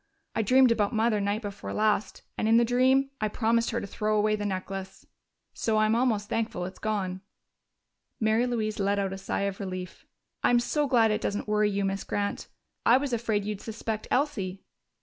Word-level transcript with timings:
I 0.33 0.41
dreamed 0.41 0.71
about 0.71 0.95
Mother 0.95 1.21
night 1.21 1.43
before 1.43 1.75
last, 1.75 2.23
and 2.35 2.47
in 2.47 2.57
the 2.57 2.65
dream 2.65 3.11
I 3.21 3.27
promised 3.27 3.69
her 3.69 3.79
to 3.79 3.85
throw 3.85 4.17
away 4.17 4.35
the 4.35 4.47
necklace.... 4.47 5.05
So 5.53 5.77
I'm 5.77 5.93
almost 5.93 6.27
thankful 6.27 6.65
it's 6.65 6.79
gone." 6.79 7.21
Mary 8.19 8.47
Louise 8.47 8.79
let 8.79 8.97
out 8.97 9.13
a 9.13 9.17
sigh 9.19 9.41
of 9.41 9.59
relief. 9.59 10.07
"I'm 10.43 10.59
so 10.59 10.87
glad 10.87 11.11
it 11.11 11.21
doesn't 11.21 11.47
worry 11.47 11.69
you, 11.69 11.85
Miss 11.85 12.03
Grant. 12.03 12.47
I 12.83 12.97
was 12.97 13.13
afraid 13.13 13.45
you'd 13.45 13.61
suspect 13.61 14.07
Elsie." 14.09 14.63